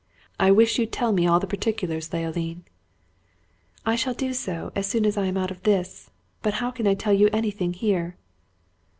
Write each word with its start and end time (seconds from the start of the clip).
I 0.39 0.49
wish 0.49 0.79
you'd 0.79 0.91
tell 0.91 1.11
me 1.11 1.27
all 1.27 1.39
the 1.39 1.45
particulars, 1.45 2.09
Leoline." 2.11 2.63
"I 3.85 3.95
shall 3.95 4.15
do 4.15 4.33
so 4.33 4.71
as 4.75 4.87
soon 4.87 5.05
as 5.05 5.15
I 5.15 5.27
am 5.27 5.37
out 5.37 5.51
of 5.51 5.61
this; 5.61 6.09
but 6.41 6.55
how 6.55 6.71
can 6.71 6.87
I 6.87 6.95
tell 6.95 7.13
you 7.13 7.29
anything 7.31 7.73
here?" 7.73 8.17